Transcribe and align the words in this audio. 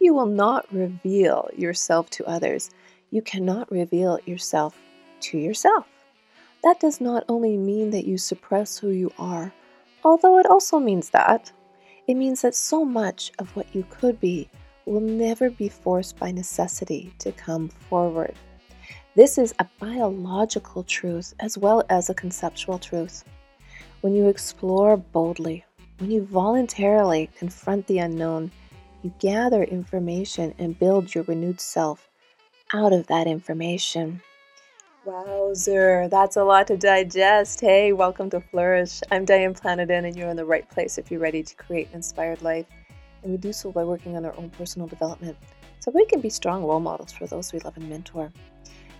you 0.00 0.14
will 0.14 0.26
not 0.26 0.66
reveal 0.72 1.48
yourself 1.56 2.08
to 2.10 2.26
others, 2.26 2.70
you 3.10 3.20
cannot 3.20 3.70
reveal 3.70 4.18
yourself 4.24 4.76
to 5.20 5.38
yourself. 5.38 5.86
That 6.64 6.80
does 6.80 7.00
not 7.00 7.24
only 7.28 7.56
mean 7.56 7.90
that 7.90 8.06
you 8.06 8.18
suppress 8.18 8.78
who 8.78 8.88
you 8.88 9.12
are, 9.18 9.52
although 10.02 10.38
it 10.38 10.46
also 10.46 10.78
means 10.78 11.10
that. 11.10 11.52
It 12.06 12.14
means 12.14 12.42
that 12.42 12.54
so 12.54 12.84
much 12.84 13.30
of 13.38 13.54
what 13.54 13.74
you 13.74 13.84
could 13.90 14.18
be 14.18 14.48
will 14.86 15.00
never 15.00 15.50
be 15.50 15.68
forced 15.68 16.18
by 16.18 16.32
necessity 16.32 17.12
to 17.18 17.32
come 17.32 17.68
forward. 17.68 18.34
This 19.14 19.38
is 19.38 19.54
a 19.58 19.68
biological 19.78 20.82
truth 20.84 21.34
as 21.40 21.58
well 21.58 21.84
as 21.90 22.08
a 22.08 22.14
conceptual 22.14 22.78
truth. 22.78 23.24
When 24.00 24.14
you 24.14 24.28
explore 24.28 24.96
boldly, 24.96 25.64
when 25.98 26.10
you 26.10 26.24
voluntarily 26.24 27.28
confront 27.38 27.86
the 27.86 27.98
unknown, 27.98 28.50
you 29.02 29.12
gather 29.18 29.64
information 29.64 30.54
and 30.58 30.78
build 30.78 31.14
your 31.14 31.24
renewed 31.24 31.60
self 31.60 32.08
out 32.74 32.92
of 32.92 33.06
that 33.06 33.26
information. 33.26 34.20
Wowzer, 35.06 36.08
that's 36.08 36.36
a 36.36 36.44
lot 36.44 36.66
to 36.66 36.76
digest. 36.76 37.60
Hey, 37.60 37.92
welcome 37.92 38.28
to 38.30 38.40
Flourish. 38.40 39.00
I'm 39.10 39.24
Diane 39.24 39.54
Planetin, 39.54 40.04
and 40.04 40.14
you're 40.14 40.28
in 40.28 40.36
the 40.36 40.44
right 40.44 40.68
place 40.68 40.98
if 40.98 41.10
you're 41.10 41.20
ready 41.20 41.42
to 41.42 41.56
create 41.56 41.88
an 41.88 41.94
inspired 41.94 42.42
life. 42.42 42.66
And 43.22 43.32
we 43.32 43.38
do 43.38 43.52
so 43.52 43.72
by 43.72 43.84
working 43.84 44.16
on 44.16 44.26
our 44.26 44.36
own 44.36 44.50
personal 44.50 44.86
development 44.86 45.38
so 45.78 45.90
we 45.94 46.04
can 46.04 46.20
be 46.20 46.28
strong 46.28 46.62
role 46.62 46.80
models 46.80 47.12
for 47.12 47.26
those 47.26 47.52
we 47.52 47.60
love 47.60 47.78
and 47.78 47.88
mentor. 47.88 48.30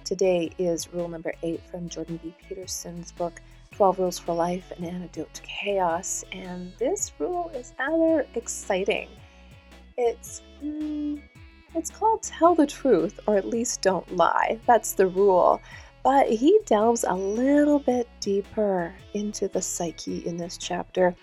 Today 0.05 0.51
is 0.57 0.93
rule 0.95 1.09
number 1.09 1.35
eight 1.43 1.61
from 1.71 1.91
Jordan 1.91 2.19
B. 2.23 2.35
Peterson's 2.49 3.13
book, 3.13 3.41
12 3.73 3.99
Rules 3.99 4.19
for 4.19 4.35
Life 4.35 4.73
An 4.79 4.85
Antidote 4.85 5.33
to 5.35 5.43
Chaos. 5.43 6.25
And 6.33 6.73
this 6.79 7.13
rule 7.19 7.51
is 7.55 7.75
rather 7.79 8.27
exciting. 8.35 9.09
It's. 10.01 10.41
Mm, 10.63 11.21
it's 11.75 11.91
called 11.91 12.23
Tell 12.23 12.55
the 12.55 12.67
Truth, 12.67 13.21
or 13.27 13.37
at 13.37 13.47
least 13.47 13.83
Don't 13.83 14.17
Lie. 14.17 14.59
That's 14.67 14.95
the 14.95 15.07
rule. 15.07 15.61
But 16.03 16.29
he 16.31 16.59
delves 16.65 17.05
a 17.05 17.15
little 17.15 17.79
bit 17.79 18.09
deeper 18.19 18.95
into 19.13 19.47
the 19.47 19.61
psyche 19.61 20.27
in 20.27 20.39
this 20.39 20.57
chapter, 20.57 21.15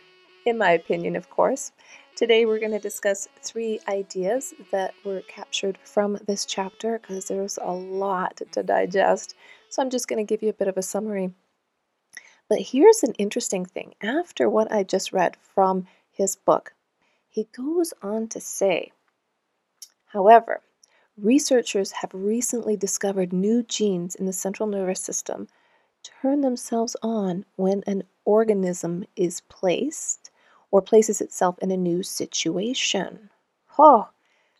in 0.45 0.59
my 0.59 0.72
opinion, 0.72 1.16
of 1.16 1.30
course. 1.30 1.72
Today, 2.16 2.45
we're 2.45 2.59
going 2.59 2.72
to 2.72 2.80
discuss 2.80 3.28
three 3.42 3.80
ideas 3.89 4.53
that 4.72 4.94
were 5.03 5.22
captured 5.28 5.80
from 5.84 6.19
this 6.28 6.45
chapter 6.45 7.00
because 7.00 7.25
there's 7.25 7.58
a 7.62 7.72
lot 7.72 8.39
to 8.52 8.64
digest. 8.64 9.36
So, 9.69 9.81
I'm 9.81 9.89
just 9.89 10.08
going 10.08 10.23
to 10.23 10.30
give 10.30 10.44
you 10.44 10.50
a 10.50 10.53
bit 10.53 10.67
of 10.67 10.78
a 10.78 10.84
summary. 10.84 11.34
But 12.47 12.62
here's 12.62 13.02
an 13.02 13.14
interesting 13.14 13.66
thing. 13.66 13.95
After 14.02 14.50
what 14.50 14.72
I 14.72 14.84
just 14.84 15.12
read 15.12 15.36
from 15.41 15.88
his 16.12 16.36
book, 16.36 16.73
he 17.38 17.48
goes 17.56 17.94
on 18.02 18.28
to 18.28 18.42
say, 18.42 18.92
however, 20.08 20.60
researchers 21.16 21.92
have 21.92 22.10
recently 22.12 22.76
discovered 22.76 23.32
new 23.32 23.62
genes 23.62 24.16
in 24.16 24.26
the 24.26 24.34
central 24.34 24.68
nervous 24.68 25.00
system 25.02 25.48
turn 26.02 26.42
themselves 26.42 26.96
on 27.04 27.46
when 27.56 27.84
an 27.86 28.02
organism 28.26 29.06
is 29.16 29.42
placed 29.42 30.32
or 30.72 30.82
places 30.82 31.22
itself 31.22 31.60
in 31.60 31.70
a 31.70 31.78
new 31.78 32.02
situation. 32.02 33.30
Oh, 33.78 34.10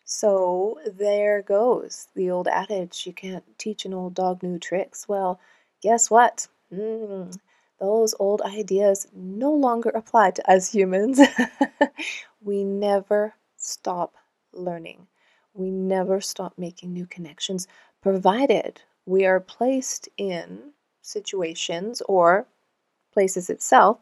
so 0.04 0.78
there 0.86 1.42
goes 1.42 2.06
the 2.14 2.30
old 2.30 2.46
adage 2.46 3.08
you 3.08 3.12
can't 3.12 3.58
teach 3.58 3.86
an 3.86 3.92
old 3.92 4.14
dog 4.14 4.40
new 4.44 4.60
tricks. 4.60 5.08
Well, 5.08 5.40
guess 5.82 6.12
what? 6.12 6.46
Mm, 6.72 7.36
those 7.80 8.14
old 8.20 8.40
ideas 8.42 9.08
no 9.12 9.52
longer 9.52 9.90
apply 9.90 10.30
to 10.30 10.48
us 10.48 10.70
humans. 10.70 11.18
we 12.40 12.64
never 12.64 13.34
stop 13.56 14.14
learning. 14.52 15.06
We 15.54 15.70
never 15.70 16.20
stop 16.20 16.54
making 16.56 16.92
new 16.92 17.06
connections, 17.06 17.66
provided 18.02 18.80
we 19.06 19.24
are 19.24 19.40
placed 19.40 20.08
in 20.18 20.72
situations 21.00 22.02
or 22.06 22.46
places 23.12 23.48
itself 23.48 23.98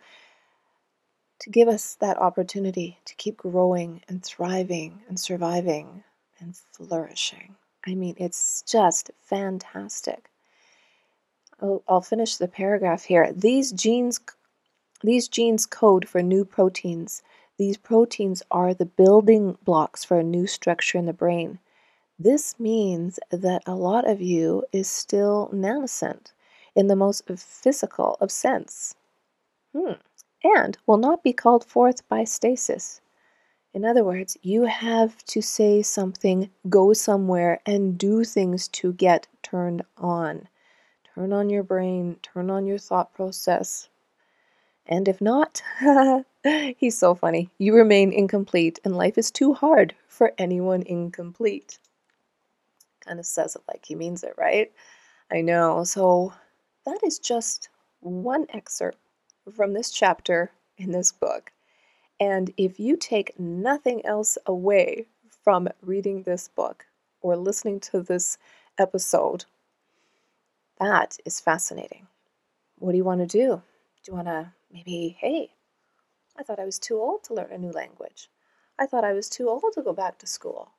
to 1.39 1.51
give 1.51 1.69
us 1.69 1.95
that 2.01 2.19
opportunity 2.19 2.99
to 3.05 3.15
keep 3.15 3.37
growing 3.37 4.03
and 4.09 4.25
thriving 4.25 5.01
and 5.09 5.19
surviving 5.19 6.03
and 6.41 6.57
flourishing. 6.57 7.55
I 7.87 7.95
mean, 7.95 8.17
it's 8.19 8.63
just 8.63 9.11
fantastic. 9.23 10.29
I'll, 11.61 11.83
I'll 11.89 12.01
finish 12.01 12.37
the 12.37 12.49
paragraph 12.49 13.05
here. 13.05 13.33
These 13.33 13.73
genes, 13.73 14.21
these 15.03 15.29
genes 15.29 15.67
code 15.67 16.09
for 16.09 16.23
new 16.23 16.45
proteins. 16.45 17.23
These 17.59 17.79
proteins 17.79 18.43
are 18.51 18.75
the 18.75 18.85
building 18.85 19.57
blocks 19.65 20.05
for 20.05 20.19
a 20.19 20.25
new 20.25 20.47
structure 20.47 20.99
in 20.99 21.07
the 21.07 21.13
brain. 21.13 21.59
This 22.19 22.59
means 22.59 23.19
that 23.31 23.63
a 23.67 23.75
lot 23.75 24.09
of 24.09 24.21
you 24.21 24.65
is 24.73 24.89
still 24.89 25.49
nascent 25.53 26.33
in 26.75 26.87
the 26.87 26.97
most 26.97 27.27
physical 27.27 28.17
of 28.21 28.31
sense. 28.31 28.95
Hmm. 29.75 29.93
And 30.45 30.77
will 30.87 30.99
not 30.99 31.23
be 31.23 31.33
called 31.33 31.65
forth 31.65 32.07
by 32.09 32.25
stasis. 32.25 33.01
In 33.73 33.85
other 33.85 34.05
words, 34.05 34.39
you 34.43 34.65
have 34.65 35.23
to 35.27 35.43
say 35.43 35.83
something, 35.83 36.51
go 36.69 36.93
somewhere, 36.93 37.61
and 37.67 37.99
do 37.99 38.25
things 38.25 38.69
to 38.69 38.93
get 38.93 39.27
turned 39.43 39.83
on. 39.99 40.49
Turn 41.15 41.33
on 41.33 41.51
your 41.51 41.63
brain, 41.63 42.17
turn 42.23 42.51
on 42.51 42.67
your 42.67 42.79
thought 42.79 43.13
process. 43.13 43.89
And 44.89 45.09
if 45.09 45.21
not, 45.21 45.63
he's 46.77 46.97
so 46.97 47.15
funny. 47.15 47.51
You 47.59 47.75
remain 47.75 48.13
incomplete, 48.13 48.79
and 48.85 48.97
life 48.97 49.19
is 49.19 49.31
too 49.31 49.53
hard 49.53 49.95
for 50.09 50.33
anyone 50.39 50.83
incomplete. 50.83 51.79
Kind 53.05 53.19
of 53.19 53.27
says 53.27 53.57
it 53.57 53.63
like 53.69 53.85
he 53.85 53.95
means 53.95 54.23
it, 54.23 54.35
right? 54.37 54.73
I 55.31 55.41
know. 55.41 55.83
So 55.85 56.33
that 56.85 57.01
is 57.05 57.19
just 57.19 57.69
one 58.01 58.47
excerpt 58.51 58.99
from 59.55 59.73
this 59.73 59.91
chapter 59.91 60.51
in 60.79 60.93
this 60.93 61.11
book. 61.13 61.53
And 62.21 62.53
if 62.57 62.79
you 62.81 62.97
take 62.97 63.39
nothing 63.39 64.05
else 64.07 64.39
away 64.47 65.07
from 65.43 65.69
reading 65.83 66.23
this 66.23 66.49
book 66.49 66.87
or 67.21 67.37
listening 67.37 67.81
to 67.81 68.01
this 68.01 68.39
episode, 68.79 69.45
that 70.79 71.19
is 71.25 71.41
fascinating. 71.41 72.07
What 72.79 72.93
do 72.93 72.99
you 72.99 73.05
want 73.05 73.21
to 73.21 73.27
do? 73.27 73.63
Do 74.05 74.13
you 74.13 74.15
want 74.15 74.29
to 74.29 74.53
maybe, 74.71 75.17
hey, 75.21 75.51
I 76.39 76.43
thought 76.43 76.61
I 76.61 76.65
was 76.65 76.79
too 76.79 76.97
old 76.97 77.25
to 77.25 77.35
learn 77.35 77.53
a 77.53 77.59
new 77.59 77.73
language. 77.73 78.29
I 78.79 78.87
thought 78.87 79.05
I 79.05 79.13
was 79.13 79.29
too 79.29 79.49
old 79.49 79.73
to 79.75 79.83
go 79.83 79.93
back 79.93 80.19
to 80.19 80.27
school. 80.27 80.73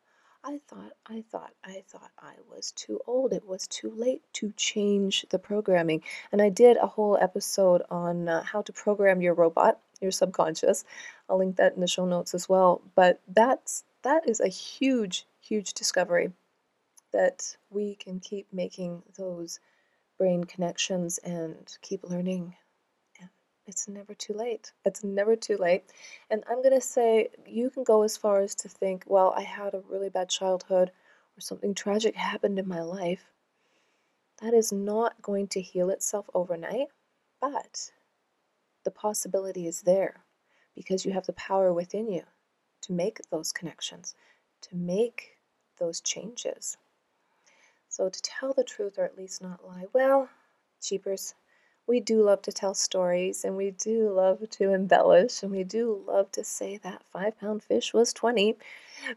I 0.43 0.59
thought, 0.67 0.93
I 1.05 1.23
thought, 1.29 1.53
I 1.63 1.83
thought 1.87 2.11
I 2.19 2.35
was 2.49 2.71
too 2.71 3.01
old. 3.07 3.33
It 3.33 3.45
was 3.45 3.67
too 3.67 3.91
late 3.91 4.21
to 4.33 4.53
change 4.55 5.25
the 5.29 5.39
programming. 5.39 6.03
And 6.31 6.41
I 6.41 6.49
did 6.49 6.77
a 6.77 6.87
whole 6.87 7.17
episode 7.19 7.81
on 7.89 8.29
uh, 8.29 8.43
how 8.43 8.61
to 8.61 8.71
program 8.71 9.21
your 9.21 9.33
robot, 9.33 9.79
your 9.99 10.11
subconscious. 10.11 10.85
I'll 11.27 11.39
link 11.39 11.57
that 11.57 11.73
in 11.73 11.81
the 11.81 11.87
show 11.87 12.05
notes 12.05 12.33
as 12.33 12.47
well. 12.47 12.81
But 12.95 13.19
that's 13.27 13.83
that 14.03 14.29
is 14.29 14.39
a 14.39 14.47
huge, 14.47 15.25
huge 15.41 15.73
discovery 15.73 16.31
that 17.11 17.57
we 17.69 17.95
can 17.95 18.19
keep 18.19 18.47
making 18.53 19.03
those 19.17 19.59
brain 20.17 20.43
connections 20.43 21.17
and 21.19 21.77
keep 21.81 22.03
learning. 22.03 22.55
It's 23.67 23.87
never 23.89 24.13
too 24.13 24.33
late. 24.33 24.71
It's 24.85 25.03
never 25.03 25.35
too 25.35 25.57
late. 25.57 25.91
And 26.29 26.43
I'm 26.49 26.63
going 26.63 26.73
to 26.73 26.81
say 26.81 27.29
you 27.45 27.69
can 27.69 27.83
go 27.83 28.03
as 28.03 28.15
far 28.15 28.39
as 28.39 28.55
to 28.55 28.69
think, 28.69 29.03
well, 29.07 29.33
I 29.35 29.41
had 29.41 29.73
a 29.73 29.83
really 29.89 30.09
bad 30.09 30.29
childhood 30.29 30.91
or 31.37 31.41
something 31.41 31.73
tragic 31.73 32.15
happened 32.15 32.57
in 32.57 32.67
my 32.67 32.81
life. 32.81 33.25
That 34.41 34.53
is 34.53 34.71
not 34.71 35.21
going 35.21 35.47
to 35.49 35.61
heal 35.61 35.89
itself 35.89 36.29
overnight, 36.33 36.87
but 37.41 37.91
the 38.85 38.91
possibility 38.91 39.67
is 39.67 39.81
there 39.81 40.23
because 40.73 41.05
you 41.05 41.11
have 41.11 41.25
the 41.25 41.33
power 41.33 41.73
within 41.73 42.07
you 42.07 42.23
to 42.83 42.93
make 42.93 43.19
those 43.29 43.51
connections, 43.51 44.15
to 44.61 44.75
make 44.75 45.37
those 45.77 45.99
changes. 45.99 46.77
So, 47.89 48.09
to 48.09 48.21
tell 48.21 48.53
the 48.53 48.63
truth 48.63 48.97
or 48.97 49.03
at 49.03 49.17
least 49.17 49.41
not 49.41 49.65
lie, 49.65 49.85
well, 49.91 50.29
cheapers, 50.81 51.33
we 51.87 52.01
do 52.01 52.21
love 52.21 52.41
to 52.43 52.51
tell 52.51 52.73
stories 52.73 53.45
and 53.45 53.55
we 53.55 53.71
do 53.71 54.09
love 54.11 54.47
to 54.49 54.73
embellish 54.73 55.41
and 55.41 55.51
we 55.51 55.63
do 55.63 56.03
love 56.05 56.31
to 56.33 56.43
say 56.43 56.77
that 56.77 57.01
five 57.11 57.39
pound 57.39 57.63
fish 57.63 57.93
was 57.93 58.13
20, 58.13 58.57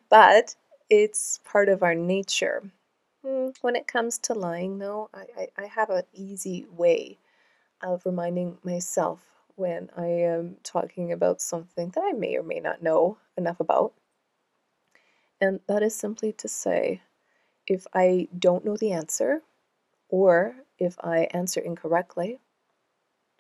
but 0.08 0.55
it's 0.88 1.40
part 1.44 1.69
of 1.69 1.82
our 1.82 1.94
nature. 1.94 2.62
Hmm, 3.25 3.49
when 3.61 3.76
it 3.76 3.87
comes 3.87 4.19
to 4.19 4.34
lying, 4.34 4.78
though, 4.78 5.11
I, 5.12 5.26
I, 5.37 5.49
I 5.64 5.67
have 5.67 5.90
an 5.90 6.05
easy 6.14 6.67
way 6.76 7.19
of 7.82 8.06
reminding 8.06 8.58
myself 8.62 9.20
when 9.56 9.90
I 9.96 10.06
am 10.06 10.56
talking 10.62 11.12
about 11.12 11.43
something 11.43 11.90
that 11.90 12.05
I 12.05 12.12
may 12.12 12.37
or 12.37 12.43
may 12.43 12.61
not 12.61 12.82
know 12.82 13.19
enough 13.37 13.61
about. 13.61 13.93
And 15.40 15.61
that 15.66 15.82
is 15.82 15.94
simply 15.94 16.32
to 16.34 16.49
say, 16.49 17.02
if 17.66 17.87
I 17.94 18.28
don't 18.38 18.64
know 18.64 18.76
the 18.76 18.93
answer, 18.93 19.43
or 20.08 20.56
if 20.78 20.96
I 21.02 21.28
answer 21.32 21.61
incorrectly, 21.61 22.40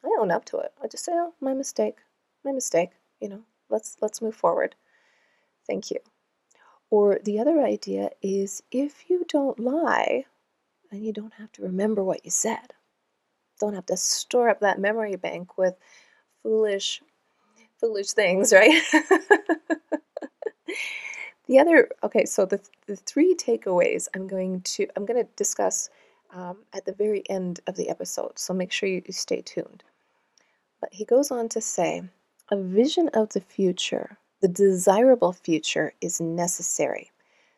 I 0.04 0.16
own 0.20 0.30
up 0.30 0.44
to 0.46 0.58
it. 0.58 0.72
I 0.82 0.88
just 0.88 1.04
say, 1.04 1.12
"Oh, 1.14 1.34
my 1.40 1.54
mistake, 1.54 1.96
my 2.44 2.52
mistake." 2.52 2.90
You 3.20 3.28
know, 3.28 3.42
let's 3.68 3.96
let's 4.00 4.22
move 4.22 4.34
forward. 4.36 4.74
Thank 5.66 5.90
you. 5.90 5.98
Or 6.90 7.20
the 7.24 7.38
other 7.38 7.60
idea 7.62 8.10
is 8.22 8.62
if 8.72 9.08
you 9.08 9.24
don't 9.28 9.60
lie, 9.60 10.24
then 10.90 11.04
you 11.04 11.12
don't 11.12 11.34
have 11.34 11.52
to 11.52 11.62
remember 11.62 12.02
what 12.02 12.24
you 12.24 12.30
said. 12.30 12.74
Don't 13.60 13.74
have 13.74 13.86
to 13.86 13.96
store 13.96 14.48
up 14.48 14.60
that 14.60 14.80
memory 14.80 15.16
bank 15.16 15.56
with 15.56 15.76
foolish, 16.42 17.02
foolish 17.78 18.12
things, 18.12 18.52
right? 18.52 18.82
the 21.46 21.58
other, 21.58 21.90
okay, 22.02 22.24
so 22.24 22.44
the, 22.46 22.60
the 22.86 22.96
three 22.96 23.34
takeaways 23.34 24.08
I'm 24.14 24.26
going 24.26 24.62
to, 24.62 24.88
I'm 24.96 25.06
going 25.06 25.22
to 25.22 25.30
discuss 25.36 25.90
um, 26.32 26.58
at 26.72 26.84
the 26.84 26.92
very 26.92 27.22
end 27.28 27.60
of 27.66 27.76
the 27.76 27.88
episode, 27.88 28.38
so 28.38 28.54
make 28.54 28.72
sure 28.72 28.88
you, 28.88 29.02
you 29.06 29.12
stay 29.12 29.42
tuned. 29.42 29.82
But 30.80 30.92
he 30.92 31.04
goes 31.04 31.30
on 31.30 31.48
to 31.50 31.60
say, 31.60 32.02
a 32.50 32.56
vision 32.56 33.08
of 33.14 33.30
the 33.30 33.40
future 33.40 34.18
the 34.40 34.48
desirable 34.48 35.34
future 35.34 35.92
is 36.00 36.18
necessary. 36.18 37.10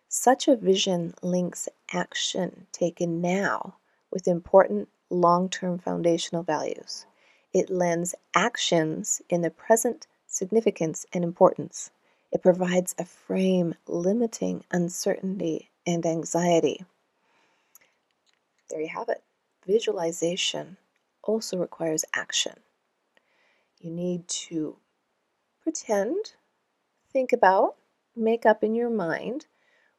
Such 0.09 0.49
a 0.49 0.57
vision 0.57 1.15
links 1.23 1.69
action 1.93 2.67
taken 2.73 3.21
now 3.21 3.77
with 4.11 4.27
important 4.27 4.89
long 5.09 5.49
term 5.49 5.79
foundational 5.79 6.43
values. 6.43 7.07
It 7.55 7.71
lends 7.71 8.17
actions 8.35 9.23
in 9.29 9.43
the 9.43 9.51
present 9.51 10.09
significance 10.27 11.07
and 11.13 11.23
importance. 11.23 11.93
It 12.33 12.43
provides 12.43 12.97
a 12.99 13.05
frame 13.05 13.77
limiting 13.87 14.65
uncertainty 14.73 15.71
and 15.87 16.05
anxiety. 16.05 16.85
There 18.73 18.81
you 18.81 18.89
have 18.89 19.11
it. 19.11 19.23
Visualization 19.67 20.79
also 21.23 21.59
requires 21.59 22.07
action. 22.15 22.55
You 23.79 23.91
need 23.91 24.27
to 24.29 24.79
pretend 25.63 26.33
think 27.13 27.35
about, 27.35 27.77
make 28.17 28.47
up 28.47 28.65
in 28.65 28.75
your 28.75 28.89
mind 28.89 29.45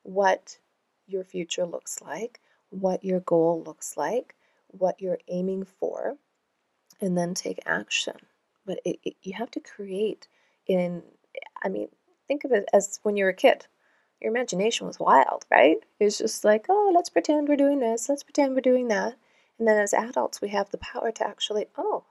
what 0.02 0.58
your 1.06 1.24
future 1.24 1.66
looks 1.66 2.02
like, 2.02 2.40
what 2.72 3.04
your 3.04 3.20
goal 3.20 3.62
looks 3.64 3.96
like, 3.96 4.34
what 4.70 5.00
you're 5.00 5.20
aiming 5.28 5.66
for, 5.66 6.18
and 7.00 7.16
then 7.16 7.36
take 7.36 7.60
action. 7.68 8.16
But 8.66 8.80
it, 8.84 8.98
it, 9.04 9.16
you 9.22 9.34
have 9.34 9.52
to 9.52 9.60
create 9.60 10.28
in, 10.66 11.04
I 11.64 11.70
mean, 11.70 11.90
think 12.28 12.44
of 12.44 12.52
it 12.52 12.66
as 12.74 13.00
when 13.04 13.18
you're 13.18 13.30
a 13.30 13.36
kid. 13.36 13.68
Your 14.24 14.32
imagination 14.32 14.88
was 14.88 15.00
wild, 15.00 15.46
right? 15.52 15.78
It's 16.00 16.18
just 16.18 16.46
like, 16.46 16.68
oh, 16.70 16.92
let's 16.96 17.10
pretend 17.10 17.50
we're 17.50 17.58
doing 17.58 17.80
this, 17.80 18.08
let's 18.08 18.24
pretend 18.24 18.56
we're 18.56 18.62
doing 18.62 18.88
that. 18.88 19.16
And 19.60 19.68
then 19.68 19.78
as 19.78 19.94
adults, 19.94 20.40
we 20.42 20.50
have 20.50 20.70
the 20.70 20.78
power 20.78 21.12
to 21.12 21.28
actually, 21.28 21.66
oh, 21.78 22.06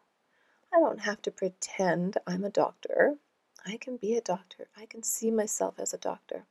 I 0.73 0.79
don't 0.79 1.01
have 1.01 1.23
to 1.23 1.31
pretend 1.31 2.19
I'm 2.27 2.45
a 2.45 2.51
doctor. 2.51 3.17
I 3.65 3.79
can 3.79 3.97
be 3.97 4.15
a 4.15 4.21
doctor. 4.21 4.69
I 4.77 4.85
can 4.87 5.03
see 5.03 5.31
myself 5.31 5.75
as 5.79 5.95
a 5.95 5.99
doctor. 5.99 6.45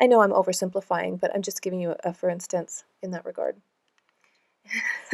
I 0.00 0.06
know 0.06 0.22
I'm 0.22 0.30
oversimplifying, 0.30 1.20
but 1.20 1.34
I'm 1.34 1.42
just 1.42 1.62
giving 1.62 1.80
you 1.80 1.94
a, 2.04 2.14
for 2.14 2.30
instance 2.30 2.84
in 3.02 3.10
that 3.10 3.26
regard. 3.26 3.56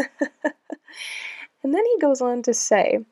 and 1.63 1.75
then 1.75 1.85
he 1.85 1.99
goes 2.01 2.21
on 2.21 2.43
to 2.43 2.55
say, 2.55 3.05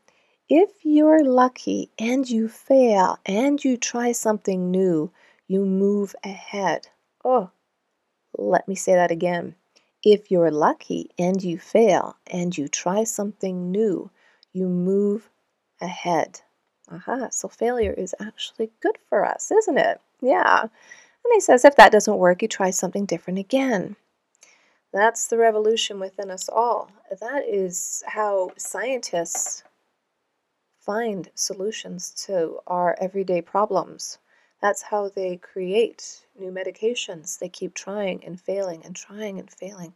if 0.49 0.71
you're 0.83 1.25
lucky 1.25 1.91
and 1.99 2.29
you 2.29 2.49
fail 2.49 3.19
and 3.25 3.65
you 3.65 3.77
try 3.77 4.13
something 4.13 4.71
new, 4.71 5.11
you 5.53 5.67
move 5.67 6.17
ahead. 6.25 6.89
Oh, 7.23 7.51
let 8.39 8.67
me 8.67 8.75
say 8.75 8.95
that 8.95 9.11
again. 9.11 9.55
If 10.03 10.31
you're 10.31 10.51
lucky 10.51 11.11
and 11.19 11.45
you 11.45 11.59
fail 11.59 12.17
and 12.27 12.57
you 12.57 12.69
try 12.69 13.05
something 13.05 13.71
new, 13.71 14.11
you 14.55 14.67
move 14.67 15.29
ahead. 15.79 16.41
Aha, 16.91 17.29
so 17.31 17.49
failure 17.49 17.93
is 17.93 18.15
actually 18.19 18.71
good 18.81 18.97
for 19.11 19.27
us, 19.27 19.51
isn't 19.51 19.77
it? 19.77 20.01
Yeah. 20.23 20.63
And 20.63 21.33
he 21.35 21.41
says 21.41 21.67
if 21.67 21.77
that 21.77 21.93
doesn't 21.93 22.17
work, 22.17 22.41
you 22.41 22.49
try 22.49 22.71
something 22.71 23.05
different 23.05 23.39
again. 23.39 23.97
That's 24.91 25.27
the 25.27 25.37
revolution 25.37 26.01
within 26.01 26.31
us 26.31 26.49
all. 26.49 26.91
That 27.21 27.47
is 27.47 28.03
how 28.07 28.53
scientists 28.57 29.65
find 30.81 31.31
solutions 31.35 32.11
to 32.27 32.61
our 32.67 32.97
everyday 33.01 33.43
problems. 33.43 34.19
That's 34.63 34.83
how 34.83 35.09
they 35.09 35.39
create 35.39 36.25
new 36.39 36.53
medications. 36.53 37.37
They 37.41 37.49
keep 37.49 37.75
trying 37.75 38.25
and 38.25 38.41
failing 38.41 38.85
and 38.85 38.95
trying 38.95 39.41
and 39.41 39.51
failing. 39.51 39.93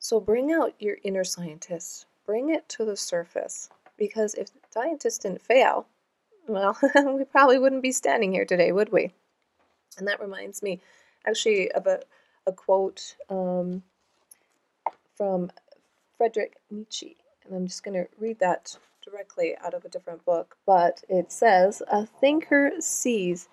So 0.00 0.18
bring 0.18 0.50
out 0.50 0.74
your 0.80 0.96
inner 1.04 1.22
scientist, 1.22 2.06
bring 2.26 2.50
it 2.50 2.68
to 2.70 2.84
the 2.84 2.96
surface. 2.96 3.70
Because 3.96 4.34
if 4.34 4.48
scientists 4.70 5.18
didn't 5.18 5.42
fail, 5.42 5.86
well, 6.48 6.76
we 7.16 7.24
probably 7.24 7.60
wouldn't 7.60 7.82
be 7.82 7.92
standing 7.92 8.32
here 8.32 8.44
today, 8.44 8.72
would 8.72 8.90
we? 8.90 9.12
And 9.96 10.08
that 10.08 10.20
reminds 10.20 10.60
me 10.60 10.80
actually 11.24 11.70
of 11.70 11.86
a, 11.86 12.00
a 12.48 12.52
quote 12.52 13.14
um, 13.28 13.84
from 15.16 15.52
Frederick 16.16 16.56
Nietzsche. 16.68 17.16
And 17.44 17.54
I'm 17.54 17.66
just 17.66 17.84
going 17.84 17.94
to 17.94 18.08
read 18.18 18.40
that 18.40 18.76
directly 19.04 19.54
out 19.62 19.74
of 19.74 19.84
a 19.84 19.88
different 19.88 20.24
book. 20.24 20.56
But 20.66 21.04
it 21.08 21.30
says 21.30 21.80
A 21.92 22.06
thinker 22.06 22.72
sees 22.80 23.48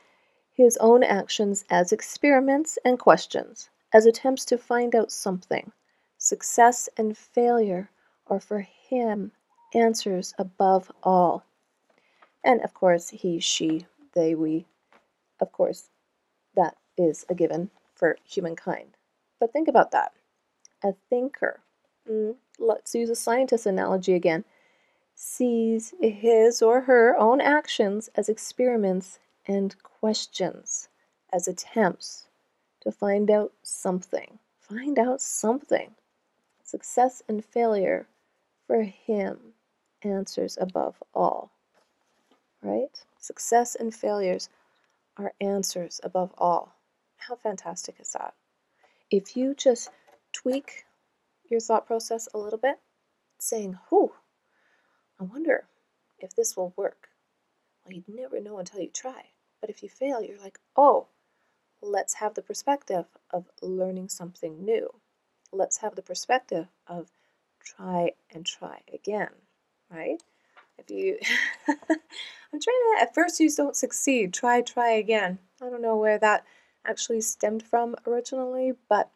his 0.57 0.75
own 0.77 1.04
actions 1.04 1.63
as 1.69 1.92
experiments 1.92 2.80
and 2.83 2.98
questions, 2.98 3.69
as 3.94 4.07
attempts 4.07 4.44
to 4.44 4.57
find 4.57 4.95
out 4.95 5.12
something. 5.12 5.71
Success 6.18 6.89
and 6.98 7.15
failure 7.15 7.92
are 8.25 8.39
for 8.39 8.62
him 8.62 9.31
answers 9.75 10.33
above 10.39 10.92
all. 11.04 11.45
And 12.44 12.62
of 12.62 12.74
course, 12.74 13.09
he, 13.09 13.39
she, 13.39 13.86
they, 14.15 14.33
we. 14.33 14.65
Of 15.39 15.51
course, 15.51 15.89
that 16.56 16.75
is 16.98 17.24
a 17.30 17.36
given 17.36 17.69
for 17.94 18.18
humankind. 18.24 18.98
But 19.39 19.53
think 19.53 19.68
about 19.68 19.92
that. 19.92 20.13
A 20.83 20.94
thinker, 21.10 21.60
mm, 22.10 22.36
let's 22.57 22.95
use 22.95 23.12
a 23.12 23.15
scientist 23.15 23.68
analogy 23.68 24.15
again, 24.15 24.44
sees 25.13 25.94
his 26.01 26.63
or 26.63 26.81
her 26.81 27.15
own 27.18 27.42
actions 27.42 28.10
as 28.15 28.30
experiments 28.30 29.19
and 29.48 29.75
questions, 29.99 30.89
as 31.31 31.47
attempts 31.47 32.27
to 32.81 32.91
find 32.91 33.29
out 33.29 33.53
something. 33.63 34.39
Find 34.59 34.99
out 34.99 35.21
something. 35.21 35.95
Success 36.63 37.21
and 37.27 37.44
failure 37.44 38.07
for 38.65 38.83
him 38.83 39.53
answers 40.03 40.57
above 40.59 41.01
all 41.13 41.51
right? 42.61 43.03
Success 43.19 43.75
and 43.75 43.94
failures 43.94 44.49
are 45.17 45.33
answers 45.41 46.00
above 46.03 46.33
all. 46.38 46.75
How 47.17 47.36
fantastic 47.36 47.95
is 48.00 48.13
that? 48.13 48.33
If 49.10 49.36
you 49.36 49.55
just 49.55 49.89
tweak 50.33 50.83
your 51.50 51.60
thought 51.60 51.88
process 51.88 52.27
a 52.33 52.38
little 52.38 52.60
bit, 52.60 52.75
saying, 53.39 53.77
whew, 53.89 54.12
I 55.19 55.24
wonder 55.24 55.65
if 56.19 56.36
this 56.36 56.57
will 56.57 56.74
work. 56.75 57.07
Well, 57.86 57.93
you'd 57.93 58.10
never 58.10 58.39
know 58.39 58.60
until 58.60 58.81
you 58.81 58.89
try. 58.89 59.25
But 59.61 59.69
if 59.69 59.83
you 59.83 59.89
fail, 59.89 60.21
you're 60.21 60.39
like, 60.39 60.59
oh, 60.75 61.07
let's 61.81 62.15
have 62.15 62.33
the 62.33 62.41
perspective 62.41 63.05
of 63.31 63.45
learning 63.61 64.09
something 64.09 64.63
new. 64.63 64.89
Let's 65.51 65.77
have 65.77 65.95
the 65.95 66.01
perspective 66.01 66.67
of 66.87 67.11
try 67.63 68.11
and 68.33 68.45
try 68.45 68.81
again, 68.93 69.29
right? 69.89 70.21
If 70.77 70.89
you, 70.89 71.17
I'm 71.67 72.59
trying 72.59 72.61
to, 72.61 72.97
at 73.01 73.15
first 73.15 73.39
you 73.39 73.49
don't 73.49 73.75
succeed, 73.75 74.33
try, 74.33 74.61
try 74.61 74.91
again. 74.91 75.39
I 75.61 75.69
don't 75.69 75.81
know 75.81 75.97
where 75.97 76.19
that 76.19 76.45
actually 76.85 77.21
stemmed 77.21 77.63
from 77.63 77.95
originally, 78.05 78.73
but 78.89 79.09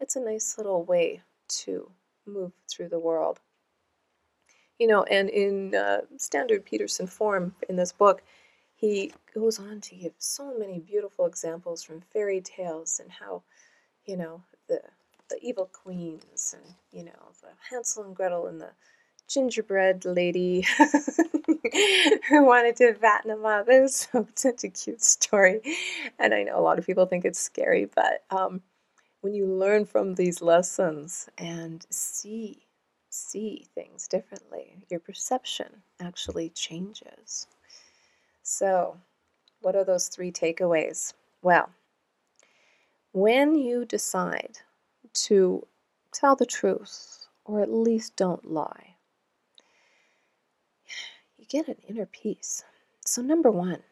it's 0.00 0.16
a 0.16 0.20
nice 0.20 0.56
little 0.56 0.84
way 0.84 1.22
to 1.48 1.90
move 2.26 2.52
through 2.70 2.88
the 2.88 2.98
world. 2.98 3.40
You 4.78 4.86
know, 4.86 5.02
and 5.04 5.28
in 5.28 5.74
uh, 5.74 6.02
standard 6.16 6.64
Peterson 6.64 7.06
form 7.06 7.54
in 7.68 7.76
this 7.76 7.92
book, 7.92 8.22
he 8.82 9.12
goes 9.32 9.60
on 9.60 9.80
to 9.80 9.94
give 9.94 10.14
so 10.18 10.58
many 10.58 10.80
beautiful 10.80 11.26
examples 11.26 11.84
from 11.84 12.02
fairy 12.12 12.40
tales 12.42 13.00
and 13.00 13.12
how, 13.12 13.44
you 14.06 14.16
know, 14.16 14.42
the 14.68 14.80
the 15.30 15.38
evil 15.40 15.70
queens 15.72 16.54
and 16.58 16.74
you 16.92 17.04
know 17.04 17.32
the 17.42 17.48
Hansel 17.70 18.04
and 18.04 18.16
Gretel 18.16 18.48
and 18.48 18.60
the 18.60 18.70
gingerbread 19.28 20.04
lady 20.04 20.66
who 22.28 22.44
wanted 22.44 22.76
to 22.76 22.94
fatten 22.94 23.30
him 23.30 23.46
up. 23.46 23.68
It 23.68 23.82
was 23.82 24.08
so, 24.12 24.26
such 24.34 24.64
a 24.64 24.68
cute 24.68 25.04
story. 25.04 25.62
And 26.18 26.34
I 26.34 26.42
know 26.42 26.58
a 26.58 26.60
lot 26.62 26.78
of 26.80 26.86
people 26.86 27.06
think 27.06 27.24
it's 27.24 27.38
scary, 27.38 27.86
but 27.86 28.24
um, 28.30 28.62
when 29.22 29.34
you 29.34 29.46
learn 29.46 29.86
from 29.86 30.14
these 30.16 30.42
lessons 30.42 31.28
and 31.38 31.86
see 31.90 32.66
see 33.10 33.66
things 33.74 34.08
differently, 34.08 34.84
your 34.90 35.00
perception 35.00 35.82
actually 36.00 36.50
changes. 36.50 37.46
So, 38.42 38.98
what 39.60 39.76
are 39.76 39.84
those 39.84 40.08
three 40.08 40.32
takeaways? 40.32 41.14
Well, 41.42 41.70
when 43.12 43.54
you 43.54 43.84
decide 43.84 44.58
to 45.14 45.66
tell 46.12 46.34
the 46.34 46.46
truth, 46.46 47.26
or 47.44 47.60
at 47.60 47.72
least 47.72 48.16
don't 48.16 48.50
lie, 48.50 48.96
you 51.36 51.46
get 51.46 51.68
an 51.68 51.76
inner 51.88 52.06
peace. 52.06 52.64
So, 53.06 53.22
number 53.22 53.50
one, 53.50 53.82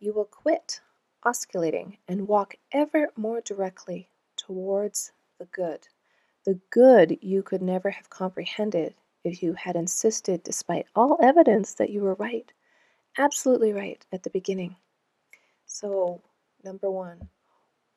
you 0.00 0.12
will 0.12 0.24
quit 0.24 0.80
osculating 1.24 1.98
and 2.08 2.26
walk 2.26 2.56
ever 2.72 3.10
more 3.16 3.40
directly 3.40 4.08
towards 4.36 5.12
the 5.38 5.44
good. 5.46 5.86
The 6.44 6.58
good 6.70 7.18
you 7.20 7.44
could 7.44 7.62
never 7.62 7.90
have 7.90 8.10
comprehended 8.10 8.94
if 9.22 9.42
you 9.42 9.52
had 9.54 9.76
insisted, 9.76 10.42
despite 10.42 10.86
all 10.96 11.18
evidence, 11.22 11.74
that 11.74 11.90
you 11.90 12.00
were 12.00 12.14
right. 12.14 12.52
Absolutely 13.18 13.72
right 13.72 14.04
at 14.12 14.22
the 14.22 14.30
beginning. 14.30 14.76
So, 15.66 16.22
number 16.64 16.90
one, 16.90 17.28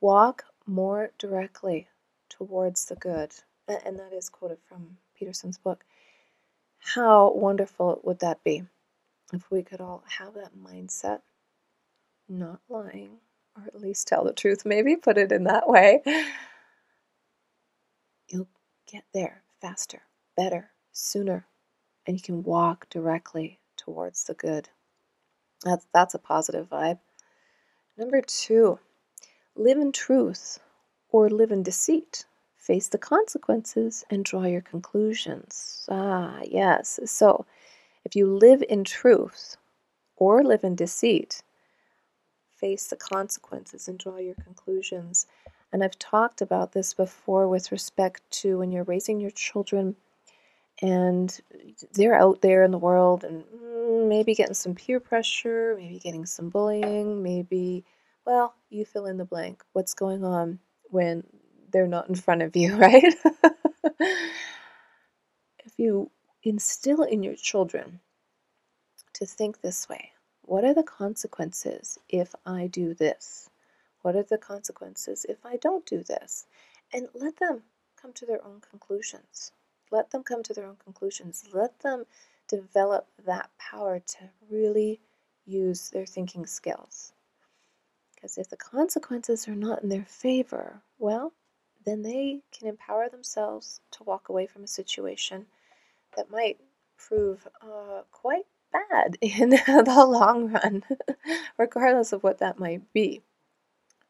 walk 0.01 0.43
more 0.65 1.11
directly 1.17 1.87
towards 2.29 2.85
the 2.85 2.95
good. 2.95 3.33
And 3.67 3.97
that 3.97 4.13
is 4.13 4.29
quoted 4.29 4.59
from 4.67 4.97
Peterson's 5.17 5.57
book. 5.57 5.83
How 6.79 7.31
wonderful 7.33 8.01
would 8.03 8.19
that 8.19 8.43
be 8.43 8.63
if 9.33 9.49
we 9.49 9.63
could 9.63 9.81
all 9.81 10.03
have 10.07 10.33
that 10.35 10.51
mindset? 10.55 11.21
Not 12.27 12.59
lying, 12.69 13.17
or 13.55 13.63
at 13.67 13.79
least 13.79 14.07
tell 14.07 14.23
the 14.23 14.33
truth, 14.33 14.65
maybe, 14.65 14.95
put 14.95 15.17
it 15.17 15.31
in 15.31 15.45
that 15.45 15.67
way. 15.67 16.01
You'll 18.27 18.49
get 18.91 19.05
there 19.13 19.43
faster, 19.61 20.01
better, 20.35 20.71
sooner, 20.91 21.47
and 22.05 22.17
you 22.17 22.21
can 22.21 22.43
walk 22.43 22.89
directly 22.89 23.59
towards 23.77 24.25
the 24.25 24.33
good. 24.33 24.69
That's, 25.63 25.87
that's 25.93 26.13
a 26.13 26.19
positive 26.19 26.69
vibe. 26.69 26.99
Number 27.97 28.21
two, 28.21 28.79
live 29.55 29.77
in 29.77 29.91
truth 29.91 30.59
or 31.09 31.29
live 31.29 31.51
in 31.51 31.63
deceit. 31.63 32.25
Face 32.57 32.87
the 32.89 32.97
consequences 32.97 34.03
and 34.09 34.25
draw 34.25 34.43
your 34.43 34.61
conclusions. 34.61 35.85
Ah, 35.89 36.41
yes. 36.43 36.99
So, 37.05 37.45
if 38.03 38.15
you 38.15 38.27
live 38.27 38.63
in 38.67 38.83
truth 38.83 39.57
or 40.15 40.43
live 40.43 40.63
in 40.63 40.75
deceit, 40.75 41.41
face 42.55 42.87
the 42.87 42.95
consequences 42.95 43.87
and 43.87 43.99
draw 43.99 44.17
your 44.17 44.35
conclusions. 44.35 45.27
And 45.71 45.83
I've 45.83 45.99
talked 45.99 46.41
about 46.41 46.71
this 46.71 46.93
before 46.93 47.47
with 47.47 47.71
respect 47.71 48.21
to 48.41 48.59
when 48.59 48.71
you're 48.71 48.83
raising 48.83 49.19
your 49.19 49.31
children 49.31 49.95
and 50.81 51.39
they're 51.93 52.19
out 52.19 52.41
there 52.41 52.63
in 52.63 52.71
the 52.71 52.77
world 52.77 53.23
and 53.23 53.43
maybe 54.09 54.35
getting 54.35 54.55
some 54.55 54.75
peer 54.75 54.99
pressure, 54.99 55.75
maybe 55.77 55.99
getting 55.99 56.25
some 56.25 56.49
bullying, 56.49 57.23
maybe, 57.23 57.85
well, 58.25 58.55
you 58.69 58.85
fill 58.85 59.05
in 59.07 59.17
the 59.17 59.25
blank. 59.25 59.63
What's 59.73 59.93
going 59.93 60.23
on 60.23 60.59
when 60.89 61.23
they're 61.71 61.87
not 61.87 62.09
in 62.09 62.15
front 62.15 62.41
of 62.41 62.55
you, 62.55 62.75
right? 62.77 63.15
if 63.99 65.73
you 65.77 66.11
instill 66.43 67.03
in 67.03 67.23
your 67.23 67.35
children 67.35 67.99
to 69.13 69.25
think 69.25 69.61
this 69.61 69.89
way, 69.89 70.11
what 70.41 70.63
are 70.63 70.73
the 70.73 70.83
consequences 70.83 71.97
if 72.09 72.35
I 72.45 72.67
do 72.67 72.93
this? 72.93 73.49
What 74.01 74.15
are 74.15 74.23
the 74.23 74.37
consequences 74.37 75.25
if 75.27 75.45
I 75.45 75.57
don't 75.57 75.85
do 75.85 76.03
this? 76.03 76.45
And 76.93 77.07
let 77.15 77.37
them 77.37 77.63
come 78.01 78.13
to 78.13 78.25
their 78.25 78.45
own 78.45 78.61
conclusions. 78.69 79.51
Let 79.91 80.11
them 80.11 80.23
come 80.23 80.43
to 80.43 80.53
their 80.53 80.65
own 80.67 80.77
conclusions. 80.83 81.45
Let 81.53 81.79
them 81.79 82.05
develop 82.47 83.07
that 83.25 83.49
power 83.57 83.99
to 83.99 84.29
really 84.49 85.01
use 85.45 85.89
their 85.89 86.05
thinking 86.05 86.45
skills. 86.45 87.13
Because 88.13 88.37
if 88.37 88.49
the 88.49 88.57
consequences 88.57 89.47
are 89.47 89.55
not 89.55 89.83
in 89.83 89.89
their 89.89 90.05
favor, 90.05 90.81
well, 90.97 91.33
then 91.85 92.01
they 92.01 92.41
can 92.51 92.67
empower 92.67 93.09
themselves 93.09 93.81
to 93.91 94.03
walk 94.03 94.29
away 94.29 94.47
from 94.47 94.63
a 94.63 94.67
situation 94.67 95.45
that 96.15 96.31
might 96.31 96.59
prove 96.97 97.47
uh, 97.61 98.01
quite 98.11 98.45
bad 98.71 99.17
in 99.21 99.49
the 99.51 100.05
long 100.07 100.51
run, 100.51 100.83
regardless 101.57 102.11
of 102.13 102.23
what 102.23 102.39
that 102.39 102.59
might 102.59 102.91
be. 102.93 103.21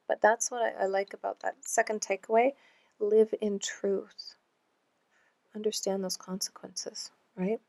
But 0.07 0.21
that's 0.21 0.51
what 0.51 0.61
I, 0.61 0.83
I 0.83 0.85
like 0.85 1.13
about 1.13 1.41
that 1.41 1.55
second 1.61 2.01
takeaway 2.01 2.51
live 2.99 3.33
in 3.41 3.59
truth. 3.59 4.35
Understand 5.55 6.03
those 6.03 6.17
consequences, 6.17 7.11
right? 7.35 7.59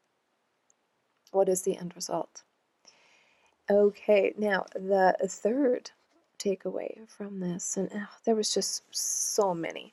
What 1.37 1.51
is 1.51 1.63
the 1.63 1.77
end 1.77 1.95
result? 1.95 2.45
Okay, 3.71 4.33
now 4.39 4.65
the 4.75 5.15
third 5.29 5.91
takeaway 6.39 7.07
from 7.11 7.41
this, 7.41 7.77
and 7.77 7.91
oh, 7.95 8.09
there 8.25 8.35
was 8.35 8.55
just 8.55 8.85
so 8.91 9.53
many, 9.53 9.93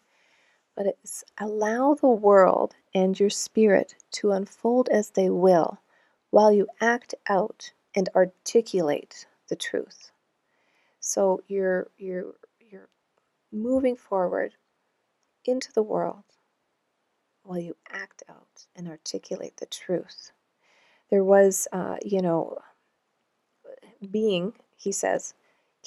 but 0.73 0.85
it's 0.85 1.25
allow 1.37 1.95
the 1.95 2.07
world 2.07 2.75
and 2.95 3.19
your 3.19 3.29
spirit 3.29 3.95
to 4.11 4.31
unfold 4.31 4.87
as 4.87 5.09
they 5.09 5.29
will 5.29 5.81
while 6.29 6.49
you 6.49 6.67
act 6.79 7.13
out 7.27 7.73
and 7.93 8.07
articulate 8.15 9.27
the 9.49 9.57
truth. 9.57 10.11
So 11.01 11.41
you're 11.49 11.91
you're 11.97 12.35
you're 12.61 12.89
moving 13.51 13.97
forward 13.97 14.55
into 15.43 15.73
the 15.73 15.83
world 15.83 16.23
while 17.43 17.59
you 17.59 17.75
act 17.91 18.23
out 18.29 18.67
and 18.77 18.87
articulate 18.87 19.57
the 19.57 19.65
truth. 19.65 20.32
There 21.13 21.23
was, 21.23 21.67
uh, 21.71 21.97
you 22.03 22.23
know, 22.23 22.57
being, 24.09 24.53
he 24.75 24.91
says, 24.91 25.35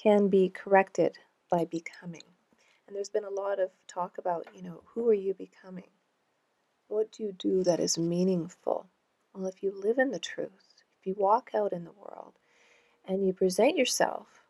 can 0.00 0.28
be 0.28 0.50
corrected 0.50 1.18
by 1.50 1.64
becoming. 1.64 2.22
And 2.86 2.94
there's 2.94 3.08
been 3.08 3.24
a 3.24 3.30
lot 3.30 3.58
of 3.58 3.70
talk 3.88 4.18
about, 4.18 4.46
you 4.54 4.62
know, 4.62 4.84
who 4.84 5.08
are 5.08 5.14
you 5.14 5.34
becoming? 5.34 5.90
What 6.86 7.10
do 7.10 7.24
you 7.24 7.32
do 7.32 7.64
that 7.64 7.80
is 7.80 7.98
meaningful? 7.98 8.86
Well, 9.34 9.48
if 9.48 9.64
you 9.64 9.72
live 9.76 9.98
in 9.98 10.12
the 10.12 10.20
truth, 10.20 10.84
if 11.00 11.08
you 11.08 11.16
walk 11.18 11.50
out 11.56 11.72
in 11.72 11.82
the 11.82 11.90
world 11.90 12.34
and 13.04 13.26
you 13.26 13.32
present 13.32 13.76
yourself 13.76 14.44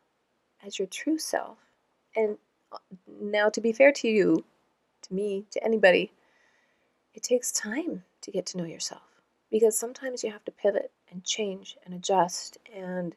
as 0.63 0.77
your 0.77 0.87
true 0.87 1.17
self, 1.17 1.57
and 2.15 2.37
uh, 2.71 2.77
now 3.19 3.49
to 3.49 3.61
be 3.61 3.71
fair 3.71 3.91
to 3.93 4.07
you, 4.07 4.45
to 5.01 5.11
me, 5.11 5.47
to 5.49 5.63
anybody, 5.63 6.11
it 7.15 7.23
takes 7.23 7.51
time 7.51 8.03
to 8.21 8.29
get 8.29 8.45
to 8.45 8.57
know 8.59 8.65
yourself 8.65 9.16
because 9.51 9.77
sometimes 9.77 10.23
you 10.23 10.31
have 10.31 10.43
to 10.45 10.51
pivot 10.51 10.91
and 11.11 11.23
change 11.23 11.77
and 11.85 11.93
adjust 11.93 12.57
and 12.73 13.15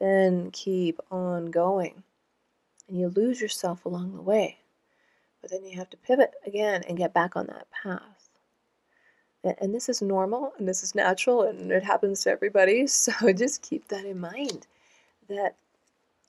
then 0.00 0.50
keep 0.52 1.00
on 1.10 1.50
going. 1.50 2.02
And 2.88 2.98
you 2.98 3.08
lose 3.08 3.40
yourself 3.40 3.84
along 3.84 4.14
the 4.14 4.22
way. 4.22 4.58
But 5.40 5.50
then 5.50 5.64
you 5.64 5.76
have 5.78 5.90
to 5.90 5.96
pivot 5.96 6.32
again 6.46 6.82
and 6.88 6.98
get 6.98 7.14
back 7.14 7.36
on 7.36 7.46
that 7.46 7.66
path. 7.70 8.30
And 9.60 9.74
this 9.74 9.90
is 9.90 10.00
normal 10.00 10.52
and 10.58 10.66
this 10.66 10.82
is 10.82 10.94
natural 10.94 11.42
and 11.42 11.70
it 11.70 11.82
happens 11.82 12.22
to 12.22 12.30
everybody. 12.30 12.86
So 12.88 13.12
just 13.32 13.62
keep 13.62 13.88
that 13.88 14.04
in 14.04 14.20
mind 14.20 14.66
that 15.28 15.56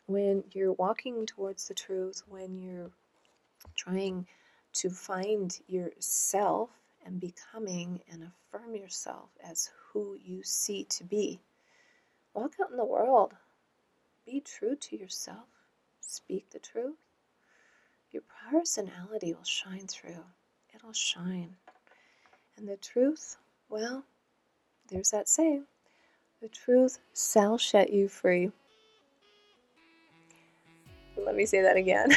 when 0.07 0.43
you're 0.51 0.73
walking 0.73 1.25
towards 1.25 1.67
the 1.67 1.73
truth, 1.73 2.23
when 2.27 2.59
you're 2.59 2.91
trying 3.75 4.27
to 4.73 4.89
find 4.89 5.57
yourself 5.67 6.69
and 7.05 7.19
becoming 7.19 8.01
and 8.11 8.23
affirm 8.23 8.75
yourself 8.75 9.29
as 9.43 9.69
who 9.93 10.17
you 10.21 10.43
see 10.43 10.85
to 10.85 11.03
be, 11.03 11.39
walk 12.33 12.53
out 12.61 12.71
in 12.71 12.77
the 12.77 12.85
world 12.85 13.33
be 14.25 14.41
true 14.41 14.75
to 14.75 14.97
yourself. 14.97 15.45
Speak 16.01 16.49
the 16.49 16.59
truth. 16.59 16.95
Your 18.11 18.23
personality 18.49 19.33
will 19.33 19.43
shine 19.43 19.85
through. 19.87 20.23
It'll 20.73 20.93
shine. 20.93 21.55
And 22.57 22.67
the 22.67 22.77
truth, 22.77 23.37
well, 23.69 24.03
there's 24.89 25.11
that 25.11 25.29
saying 25.29 25.65
the 26.41 26.47
truth 26.49 26.99
shall 27.13 27.59
set 27.59 27.91
you 27.93 28.07
free. 28.07 28.51
Let 31.17 31.35
me 31.35 31.45
say 31.45 31.61
that 31.61 31.77
again. 31.77 32.11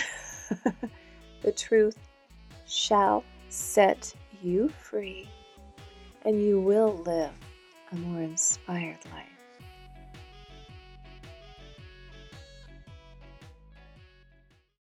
the 1.43 1.53
truth 1.53 1.99
shall 2.67 3.23
set 3.49 4.15
you 4.43 4.69
free, 4.69 5.29
and 6.23 6.43
you 6.43 6.61
will 6.61 6.95
live 7.05 7.33
a 7.93 7.97
more 7.97 8.23
inspired 8.23 8.99
life. 9.13 9.38